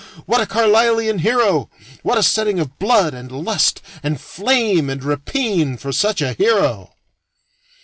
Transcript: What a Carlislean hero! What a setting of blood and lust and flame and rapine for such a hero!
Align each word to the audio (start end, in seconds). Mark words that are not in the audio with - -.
What 0.25 0.41
a 0.41 0.47
Carlislean 0.47 1.19
hero! 1.19 1.69
What 2.01 2.17
a 2.17 2.23
setting 2.23 2.59
of 2.59 2.79
blood 2.79 3.13
and 3.13 3.31
lust 3.31 3.83
and 4.01 4.19
flame 4.19 4.89
and 4.89 5.03
rapine 5.03 5.77
for 5.77 5.91
such 5.91 6.23
a 6.23 6.33
hero! 6.33 6.95